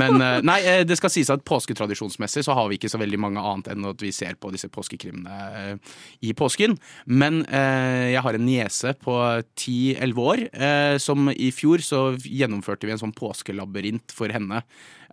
[0.00, 3.20] Men eh, nei, eh, det skal sies at påsketradisjonsmessig så har vi ikke så veldig
[3.22, 5.94] mange annet enn at vi ser på disse påskekrimene eh,
[6.26, 6.76] i påsken.
[7.06, 9.14] Men jeg har en niese på
[9.58, 10.42] 10-11 år
[11.02, 14.62] som i fjor så gjennomførte vi en sånn påskelabyrint for henne.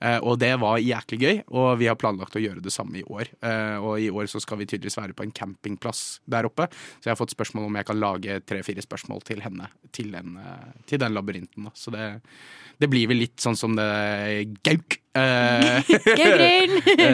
[0.01, 3.06] Eh, og det var jæklig gøy, og vi har planlagt å gjøre det samme i
[3.06, 3.29] år.
[3.43, 7.10] Eh, og i år så skal vi tydeligvis være på en campingplass der oppe, så
[7.10, 10.73] jeg har fått spørsmål om jeg kan lage tre-fire spørsmål til henne til den, eh,
[10.89, 11.69] til den labyrinten.
[11.69, 11.75] da.
[11.77, 12.08] Så det,
[12.82, 13.89] det blir vel litt sånn som det
[14.65, 14.99] gauk.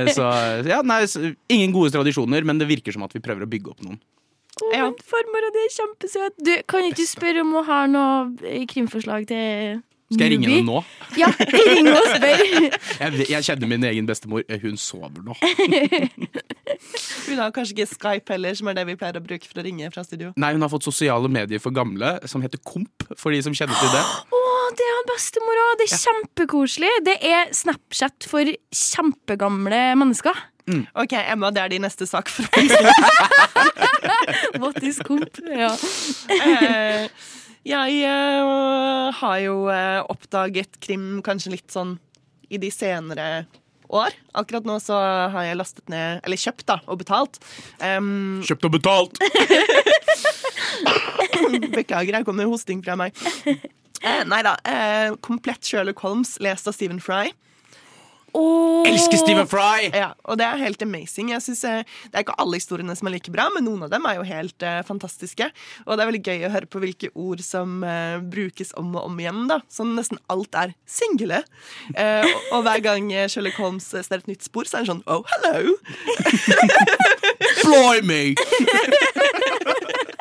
[0.15, 0.25] Så
[0.63, 1.01] ja, nei,
[1.51, 3.99] ingen gode tradisjoner, men det virker som at vi prøver å bygge opp noen.
[4.59, 4.87] Å, ja.
[5.07, 6.39] Farmora det er kjempesøt.
[6.43, 10.65] Du, kan ikke du spørre om hun har noe krimforslag til Skal jeg ringe henne
[10.65, 10.79] nå?
[11.19, 12.39] Ja, ring og spør.
[12.99, 14.41] Jeg, jeg kjenner min egen bestemor.
[14.49, 15.35] Eh, Hun sover nå.
[17.29, 19.65] Hun har kanskje ikke Skype heller, som er det vi pleier å bruke for å
[19.65, 20.31] ringe fra studio.
[20.39, 23.77] Nei, hun har fått sosiale medier for gamle, som heter Komp, for de som kjenner
[23.79, 24.03] til det.
[24.39, 24.41] Å,
[24.79, 25.73] det har bestemor òg.
[25.81, 26.91] Det er kjempekoselig.
[27.07, 30.45] Det er Snapchat for kjempegamle mennesker.
[30.93, 32.29] Ok, Emma, det er din neste sak.
[32.29, 32.45] For
[34.61, 35.39] What is comp?
[35.49, 35.71] Ja.
[37.67, 41.97] Jeg uh, har jo uh, oppdaget krim kanskje litt sånn
[42.49, 43.45] i de senere
[43.89, 44.13] år.
[44.37, 44.97] Akkurat nå så
[45.33, 47.39] har jeg lastet ned, eller kjøpt da, og betalt.
[47.81, 49.19] Um, Kjøpt og betalt!
[51.73, 53.17] Beklager, her kommer hosting fra meg.
[53.99, 54.55] Eh, nei da.
[54.63, 57.33] Eh, komplett Sherlock Holmes, lest av Stephen Fry.
[58.33, 59.89] Elsker Stephen Fry!
[59.93, 61.31] Ja, og det er helt amazing.
[61.33, 63.93] Jeg synes, eh, det er ikke alle historiene som er like bra, men noen av
[63.93, 65.49] dem er jo helt uh, fantastiske.
[65.85, 69.09] Og det er veldig gøy å høre på hvilke ord som uh, brukes om og
[69.09, 69.45] om igjen.
[69.51, 69.61] da.
[69.71, 71.41] Sånn nesten alt er single.
[71.95, 75.05] Uh, og, og hver gang Sherlock Holmes ser et nytt spor, så er det sånn
[75.09, 75.77] oh, hello!
[77.63, 78.35] Blimey!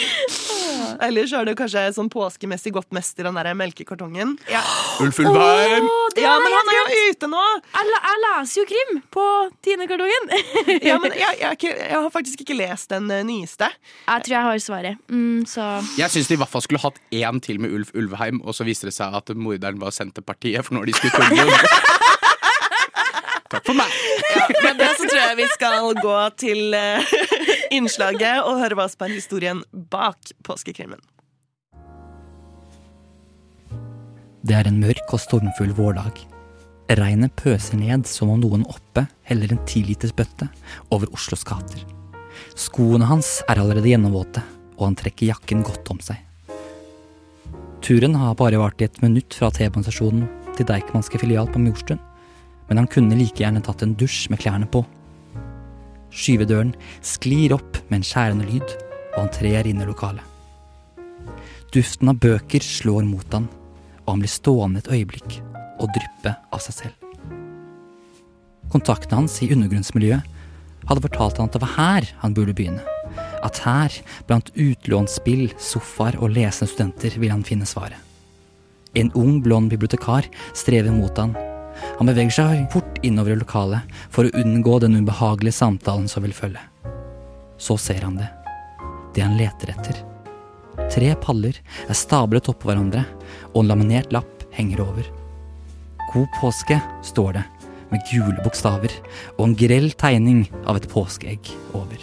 [1.06, 4.34] Eller så er det kanskje sånn påskemessig godt mest i den der melkekartongen.
[4.50, 4.62] Ja,
[5.02, 5.88] Ulf Ulvheim!
[6.20, 7.42] ja men han er jo ute nå!
[7.74, 9.26] Jeg, jeg leser jo krim på
[9.64, 10.30] Tine-kartongen.
[10.88, 13.68] Ja, men jeg, jeg, jeg har faktisk ikke lest den eh, nyeste.
[14.06, 15.02] Jeg tror jeg har svaret.
[15.12, 18.40] Mm, så Jeg syns de i hvert fall skulle hatt én til med Ulf Ulvheim,
[18.42, 21.52] og så viste det seg at morderen var Senterpartiet, for nå har de skutt ungen.
[23.52, 23.92] Takk for meg.
[24.32, 27.12] Ja, med det så tror jeg vi skal gå til eh,
[27.72, 31.00] innslaget og høre hva som er historien bak påskekrimmen.
[34.42, 36.18] Det er en mørk og stormfull vårdag.
[36.98, 40.48] Regnet pøser ned som om noen oppe heller en tiliters bøtte
[40.92, 41.84] over Oslos gater.
[42.58, 44.42] Skoene hans er allerede gjennomvåte,
[44.76, 46.18] og han trekker jakken godt om seg.
[47.82, 52.02] Turen har bare vart i et minutt fra T-banestasjonen til Deichmanske filial på Mjorstuen,
[52.68, 54.84] men han kunne like gjerne tatt en dusj med klærne på.
[56.12, 58.76] Skyvedøren sklir opp med en skjærende lyd,
[59.14, 60.24] og han trer inn i lokalet.
[61.72, 63.48] Duften av bøker slår mot han,
[64.04, 65.38] og han blir stående et øyeblikk
[65.80, 66.98] og dryppe av seg selv.
[68.72, 70.28] Kontakten hans i undergrunnsmiljøet
[70.88, 72.84] hadde fortalt han at det var her han burde begynne.
[73.44, 73.94] At her,
[74.28, 77.98] blant utlånsspill, sofaer og lesende studenter, ville han finne svaret.
[78.96, 81.32] En ung, blond bibliotekar strever mot han.
[81.98, 86.34] Han beveger seg fort innover i lokalet for å unngå den ubehagelige samtalen som vil
[86.36, 86.62] følge.
[87.58, 88.28] Så ser han det.
[89.14, 89.98] Det han leter etter.
[90.92, 93.04] Tre paller er stablet oppå hverandre,
[93.52, 95.06] og en laminert lapp henger over.
[96.12, 97.44] God påske, står det,
[97.92, 98.92] med gule bokstaver
[99.36, 102.00] og en grell tegning av et påskeegg over.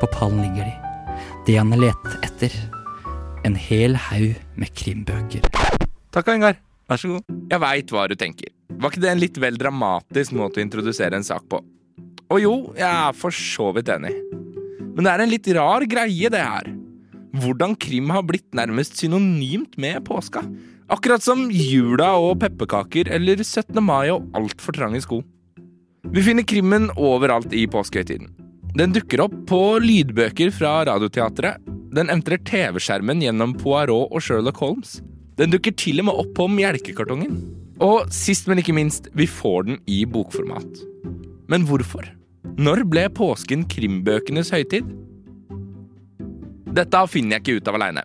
[0.00, 2.56] På pallen ligger de, det han har lett etter.
[3.46, 5.44] En hel haug med krimbøker.
[6.12, 6.56] Takk, Ingar.
[6.90, 7.35] Vær så god.
[7.46, 8.50] Jeg veit hva du tenker.
[8.76, 11.60] Var ikke det en litt vel dramatisk måte å introdusere en sak på?
[12.34, 14.10] Og jo, jeg er for så vidt enig.
[14.96, 16.72] Men det er en litt rar greie, det her.
[17.36, 20.42] Hvordan krim har blitt nærmest synonymt med påska.
[20.90, 23.78] Akkurat som jula og pepperkaker eller 17.
[23.84, 25.20] mai og altfor trange sko.
[26.10, 28.32] Vi finner krimmen overalt i påskehøytiden.
[28.76, 31.62] Den dukker opp på lydbøker fra Radioteatret.
[31.94, 34.98] Den entrer TV-skjermen gjennom Poirot og Sherlock Holmes.
[35.36, 37.40] Den dukker til og med opp på melkekartongen.
[37.84, 40.80] Og sist, men ikke minst, vi får den i bokformat.
[41.52, 42.06] Men hvorfor?
[42.56, 44.88] Når ble påsken krimbøkenes høytid?
[46.76, 48.04] Dette finner jeg ikke ut av aleine.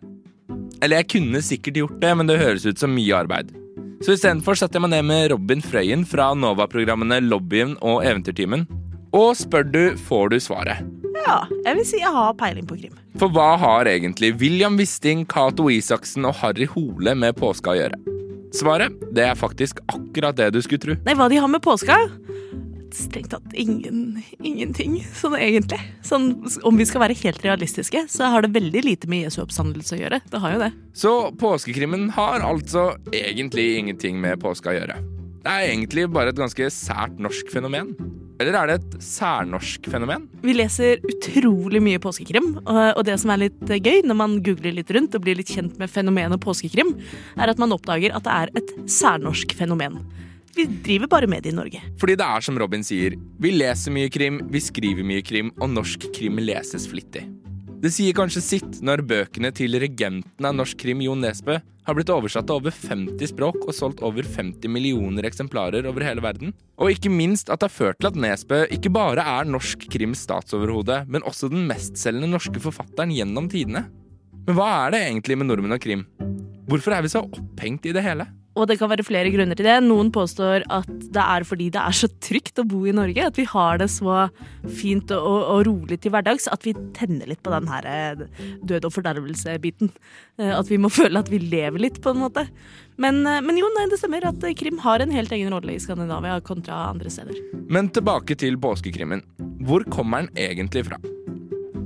[0.81, 3.53] Eller jeg kunne sikkert gjort det, men det høres ut som mye arbeid.
[4.01, 8.65] Så istedenfor setter jeg meg ned med Robin Frøyen fra Nova-programmene Lobbyen og Eventyrtimen.
[9.15, 10.83] Og spør du, får du svaret.
[11.21, 13.00] Ja, jeg vil si jeg har peiling på krim.
[13.19, 17.99] For hva har egentlig William Wisting, Cato Isaksen og Harry Hole med påska å gjøre?
[18.55, 20.95] Svaret det er faktisk akkurat det du skulle tro.
[21.05, 21.97] Nei, hva de har med påska?
[22.91, 25.79] Strengt tatt ingen, ingenting, sånn egentlig.
[26.03, 26.33] Sånn,
[26.67, 30.01] om vi skal være helt realistiske, så har det veldig lite med Jesu oppstandelse å
[30.01, 30.19] gjøre.
[30.31, 30.71] Det har jo det.
[30.99, 34.99] Så påskekrimmen har altså egentlig ingenting med påska å gjøre.
[35.41, 37.95] Det er egentlig bare et ganske sært norsk fenomen.
[38.41, 40.25] Eller er det et særnorsk fenomen?
[40.41, 44.91] Vi leser utrolig mye påskekrim, og det som er litt gøy når man googler litt
[44.95, 46.95] rundt og blir litt kjent med fenomenet påskekrim,
[47.37, 50.01] er at man oppdager at det er et særnorsk fenomen.
[50.55, 51.79] Vi driver bare med det i Norge.
[52.01, 55.71] Fordi det er som Robin sier, vi leser mye krim, vi skriver mye krim, og
[55.71, 57.23] norsk krim leses flittig.
[57.81, 62.11] Det sier kanskje sitt når bøkene til regenten av norsk krim, Jon Nesbø, har blitt
[62.13, 66.53] oversatt til over 50 språk og solgt over 50 millioner eksemplarer over hele verden.
[66.77, 70.21] Og ikke minst at det har ført til at Nesbø ikke bare er norsk krims
[70.27, 73.87] statsoverhode, men også den mestselgende norske forfatteren gjennom tidene.
[74.45, 76.05] Men hva er det egentlig med nordmenn og krim?
[76.69, 78.29] Hvorfor er vi så opphengt i det hele?
[78.59, 79.77] Og det kan være flere grunner til det.
[79.85, 83.29] Noen påstår at det er fordi det er så trygt å bo i Norge.
[83.31, 84.25] At vi har det så
[84.79, 88.25] fint og, og rolig til hverdags at vi tenner litt på den her eh,
[88.67, 89.93] død og fordervelse-biten.
[90.41, 92.45] Eh, at vi må føle at vi lever litt, på en måte.
[93.01, 95.81] Men, eh, men jo, nei, det stemmer at krim har en helt egen rolle i
[95.81, 97.39] Skandinavia kontra andre steder.
[97.71, 99.23] Men tilbake til påskekrimmen.
[99.63, 100.99] Hvor kommer den egentlig fra?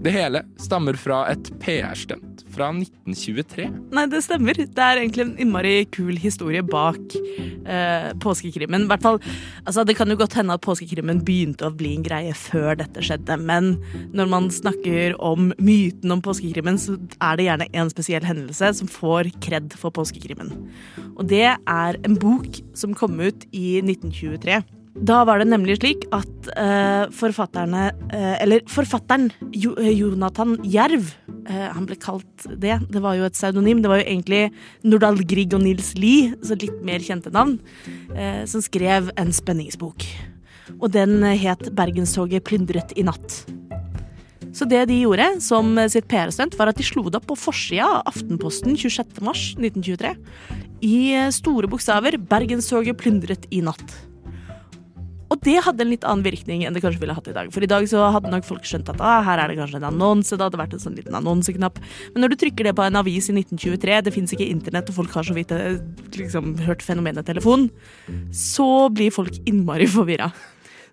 [0.06, 3.64] Det hele stammer fra et PR-stunt fra 1923.
[3.96, 4.54] Nei, det stemmer.
[4.54, 8.86] Det er egentlig en innmari kul historie bak eh, påskekrimmen.
[8.92, 9.18] hvert fall,
[9.66, 13.02] altså Det kan jo godt hende at påskekrimmen begynte å bli en greie før dette
[13.02, 13.80] skjedde, men
[14.14, 18.92] når man snakker om myten om påskekrimmen, så er det gjerne en spesiell hendelse som
[18.92, 20.54] får kred for påskekrimmen.
[21.16, 24.62] Og det er en bok som kom ut i 1923.
[24.96, 31.12] Da var det nemlig slik at uh, forfatterne uh, Eller forfatteren jo, uh, Jonathan Jerv,
[31.46, 32.80] han ble kalt det.
[32.90, 33.84] Det var jo et pseudonym.
[33.84, 34.48] Det var jo egentlig
[34.82, 37.60] Nordahl Grieg og Nils Lie, så litt mer kjente navn,
[38.50, 40.08] som skrev en spenningsbok.
[40.80, 43.46] Og den het 'Bergenstoget plyndret i natt'.
[44.58, 47.86] Så det de gjorde som sitt PR-stunt, var at de slo det opp på forsida
[47.86, 50.16] av Aftenposten 26.3.1923
[50.82, 54.15] i store bokstaver 'Bergenstoget plyndret i natt'.
[55.34, 57.50] Og det hadde en litt annen virkning enn det kanskje ville hatt i dag.
[57.54, 59.88] For i dag så hadde nok folk skjønt at ah, her er det kanskje en
[59.90, 60.36] annonse.
[60.36, 61.80] Det hadde vært en sånn liten annonseknapp.
[62.14, 65.00] Men når du trykker det på en avis i 1923, det fins ikke internett, og
[65.02, 65.80] folk har så vidt eh,
[66.18, 67.70] liksom, hørt fenomenet telefon,
[68.30, 70.30] så blir folk innmari forvirra.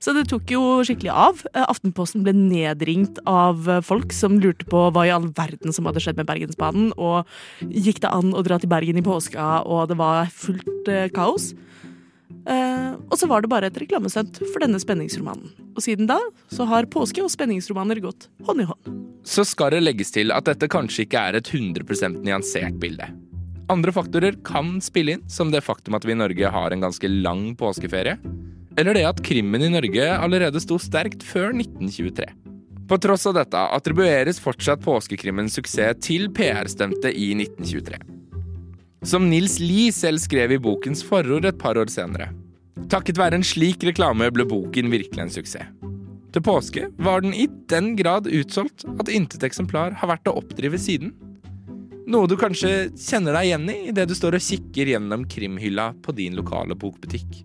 [0.03, 1.45] Så det tok jo skikkelig av.
[1.53, 6.03] Eh, Aftenposten ble nedringt av folk som lurte på hva i all verden som hadde
[6.03, 7.29] skjedd med Bergensbanen, og
[7.69, 11.53] gikk det an å dra til Bergen i påska, og det var fullt eh, kaos.
[12.43, 15.53] Uh, og så var det bare et reklamestunt for denne spenningsromanen.
[15.77, 16.19] Og siden da
[16.53, 18.93] så har påske og spenningsromaner gått hånd i hånd.
[19.23, 23.07] Så skal det legges til at dette kanskje ikke er et 100% nyansert bilde.
[23.71, 27.09] Andre faktorer kan spille inn, som det faktum at vi i Norge har en ganske
[27.09, 28.19] lang påskeferie.
[28.77, 32.27] Eller det at krimmen i Norge allerede sto sterkt før 1923.
[32.89, 38.12] På tross av dette attribueres fortsatt påskekrimmens suksess til PR-stemte i 1923.
[39.03, 42.29] Som Nils Lie selv skrev i bokens forord et par år senere.
[42.87, 45.73] Takket være en slik reklame ble boken virkelig en suksess.
[46.33, 50.79] Til påske var den i den grad utsolgt at intet eksemplar har vært å oppdrive
[50.81, 51.11] siden.
[52.07, 56.15] Noe du kanskje kjenner deg igjen i idet du står og kikker gjennom krimhylla på
[56.17, 57.43] din lokale bokbutikk.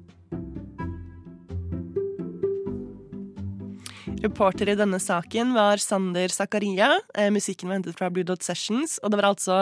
[4.27, 6.89] Reporter i denne saken var Sander Zakaria.
[7.15, 8.97] Eh, musikken var hentet fra Blue Dot Sessions.
[9.03, 9.59] Og det var altså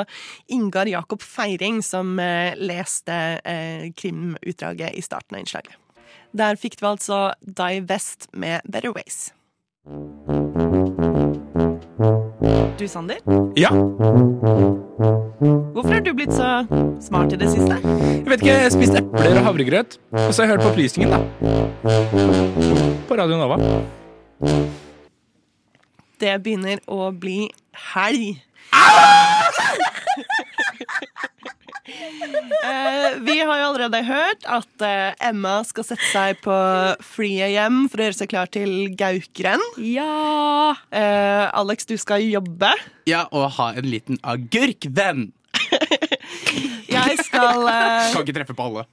[0.50, 3.14] Ingar Jakob Feiring som eh, leste
[3.46, 5.76] eh, krimutdraget i starten av innslaget.
[6.36, 9.30] Der fikk du altså Die West med Better Ways.
[12.80, 13.22] Du, Sander?
[13.56, 13.70] Ja,
[15.76, 16.66] Hvorfor har du blitt så
[17.06, 17.78] smart i det siste?
[17.78, 20.00] jeg vet ikke, jeg spiste epler og havregrøt.
[20.24, 21.20] Og så har jeg hørt på opplysningen, da.
[23.06, 23.60] På Radio Nova.
[26.20, 27.50] Det begynner å bli
[27.94, 28.42] helg.
[32.66, 36.56] Eh, vi har jo allerede hørt at eh, Emma skal sette seg på
[37.14, 39.62] flyet hjem for å gjøre seg klar til Gaukrenn.
[39.86, 40.74] Ja!
[40.90, 42.72] Eh, Alex, du skal jobbe.
[43.10, 45.30] Ja, og ha en liten agurkvenn.
[46.96, 48.88] Jeg skal Skal Kan ikke treffe på alle.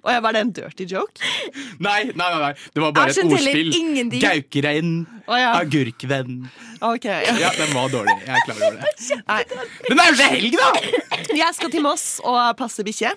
[0.00, 1.30] Og jeg var det en dirty joke?
[1.86, 2.52] Nei, nei, nei, nei.
[2.74, 4.20] det var bare Jeg et ordspill.
[4.20, 4.90] Gaukerein,
[5.26, 5.52] Å, ja.
[5.60, 6.42] agurkvenn.
[6.84, 7.06] Ok.
[7.08, 8.16] Ja, den var dårlig.
[8.26, 8.92] Jeg er klar over det.
[9.30, 9.40] Nei.
[9.86, 11.24] Det er jo ikke helg, da!
[11.40, 13.14] Jeg skal til Moss og passe bikkje.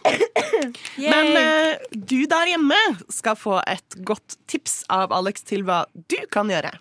[1.13, 2.79] Men uh, du der hjemme
[3.11, 6.75] skal få et godt tips av Alex til hva du kan gjøre.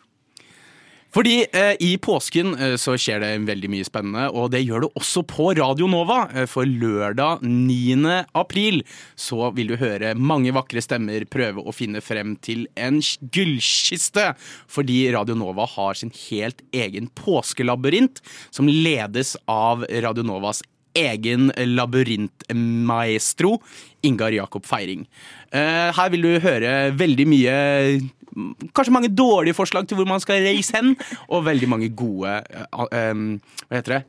[1.12, 4.90] Fordi eh, i påsken eh, så skjer det veldig mye spennende, og det gjør det
[4.96, 6.22] også på Radio Nova.
[6.32, 8.22] Eh, for lørdag 9.
[8.38, 8.80] april
[9.18, 14.30] så vil du høre mange vakre stemmer prøve å finne frem til en gullkiste.
[14.72, 20.64] Fordi Radio Nova har sin helt egen påskelabyrint, som ledes av Radio Novas
[20.96, 23.58] egen labyrintmaestro,
[24.02, 25.06] Ingar Jakob Feiring.
[25.52, 27.56] Eh, her vil du høre veldig mye
[28.72, 30.95] Kanskje mange dårlige forslag til hvor man skal reise hen,
[31.28, 32.39] og veldig mange gode
[32.97, 34.05] em, Hva heter det?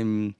[0.00, 0.34] Um,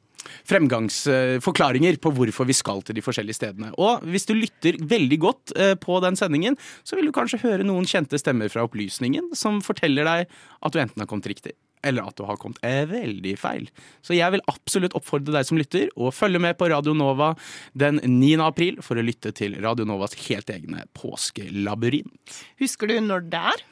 [0.46, 3.70] Fremgangsforklaringer på hvorfor vi skal til de forskjellige stedene.
[3.78, 5.52] Og hvis du lytter veldig godt
[5.82, 10.08] på den sendingen, så vil du kanskje høre noen kjente stemmer fra opplysningen som forteller
[10.08, 11.54] deg at du enten har kommet riktig,
[11.86, 13.68] eller at du har kommet er veldig feil.
[14.04, 17.32] Så jeg vil absolutt oppfordre deg som lytter å følge med på Radio Nova
[17.78, 18.32] den 9.
[18.46, 22.40] april for å lytte til Radio Novas helt egne påskelabyrint.
[22.62, 23.66] Husker du når det er?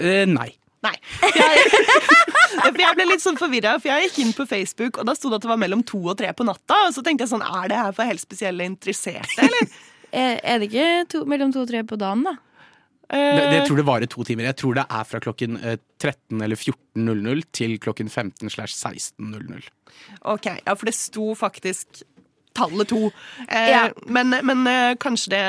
[0.00, 0.50] Eh, nei.
[0.80, 0.94] Nei.
[1.20, 1.64] Jeg,
[2.64, 5.28] for jeg ble litt sånn forvirra, for jeg gikk inn på Facebook, og da sto
[5.28, 6.86] det at det var mellom to og tre på natta.
[6.88, 9.70] Og så tenkte jeg sånn, er det her for helt spesielle interesserte, eller?
[10.10, 12.32] Er, er det ikke to, mellom to og tre på dagen, da?
[13.10, 14.44] Det, det jeg tror det varer to timer.
[14.50, 19.66] Jeg tror det er fra klokken eh, 13 eller 14.00 til klokken 15 slash 16.00.
[20.30, 22.04] Ok, ja, for det sto faktisk
[22.56, 23.10] tallet to.
[23.48, 23.82] Eh, Ja.
[24.06, 25.44] Men, men eh, kanskje det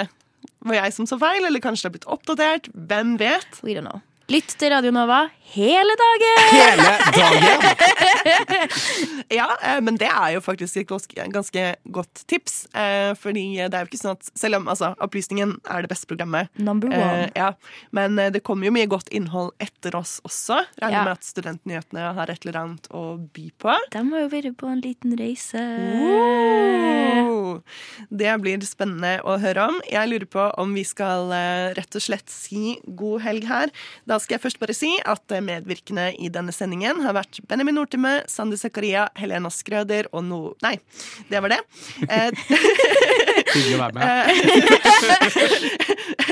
[0.66, 2.72] var jeg som så feil, eller kanskje det har blitt oppdatert.
[2.74, 3.62] Hvem vet?
[3.66, 4.02] We don't know.
[4.32, 6.44] Lytt til Radio Nova hele dagen!
[6.56, 8.70] Hele dagen!
[9.32, 10.90] ja, eh, men det er jo faktisk et
[11.32, 11.64] ganske,
[11.96, 12.66] godt tips.
[12.76, 16.08] Eh, fordi det er jo ikke sånn at Selv om altså, Opplysningen er det beste
[16.10, 17.26] programmet, Number one.
[17.26, 17.52] Eh, ja.
[17.96, 20.62] Men det kommer jo mye godt innhold etter oss også.
[20.82, 21.04] Regner Ja.
[21.08, 23.76] med at Studentnyhetene har et eller annet å by på.
[23.92, 25.62] De må jo være på en liten reise.
[27.22, 27.60] Oh,
[28.10, 29.80] det blir spennende å høre om.
[29.90, 31.32] Jeg lurer på om vi skal
[31.78, 33.72] rett og slett si god helg her.
[34.10, 38.22] Da skal jeg først bare si at medvirkende i denne sendingen har vært Benjamin Nortime,
[38.32, 40.40] Sander Zakaria, Helena Skrøder og no...
[40.66, 40.76] Nei,
[41.30, 41.62] det var det.
[42.08, 42.32] Eh,
[43.52, 44.06] Hyggelig å være med.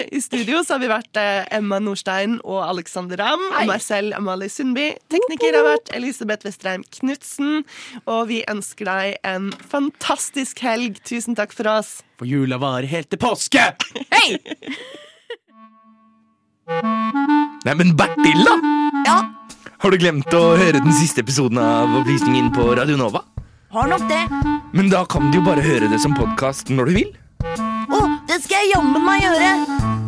[0.17, 3.45] I studio så har vi vært eh, Emma Nordstein og Alexander Ramm.
[3.51, 4.91] Og meg selv, Amalie Sundby.
[5.11, 7.63] Tekniker har vært Elisabeth Vestreim Knutsen.
[8.05, 11.01] Og vi ønsker deg en fantastisk helg.
[11.07, 11.99] Tusen takk for oss.
[12.19, 13.69] For jula varer helt til påske!
[14.11, 14.39] Hei!
[17.65, 18.55] Nei, men Bertil, da!
[19.07, 19.17] Ja,
[19.79, 23.23] Har du glemt å høre den siste episoden av Opplysningen på Radio Nova?
[23.69, 24.23] har nok det.
[24.73, 27.11] Men da kan du jo bare høre det som podkast når du vil.
[27.45, 29.98] Å, det skal jeg jammen meg gjøre.